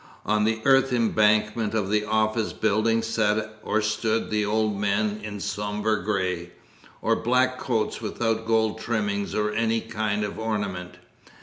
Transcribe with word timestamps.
On 0.25 0.45
the 0.45 0.61
earth 0.65 0.91
embankment 0.91 1.75
of 1.75 1.91
the 1.91 2.05
office 2.05 2.53
building 2.53 3.03
sat 3.03 3.59
or 3.61 3.83
stood 3.83 4.31
the 4.31 4.43
old 4.43 4.75
men 4.79 5.21
in 5.23 5.39
sober 5.39 5.97
grey, 6.01 6.49
or 7.03 7.15
black 7.15 7.59
coats 7.59 8.01
without 8.01 8.47
gold 8.47 8.79
trimmings 8.79 9.35
or 9.35 9.51
any 9.51 9.79
kind 9.79 10.23
of 10.23 10.39
ornament. 10.39 10.97